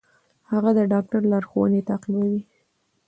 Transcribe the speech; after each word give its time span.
هغه 0.51 0.71
د 0.77 0.79
ډاکټر 0.91 1.21
لارښوونې 1.31 1.81
تعقیبوي. 1.89 2.41